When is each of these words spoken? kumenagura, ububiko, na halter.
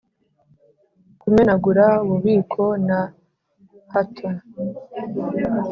kumenagura, 1.21 1.85
ububiko, 2.03 2.63
na 2.87 2.99
halter. 3.91 4.35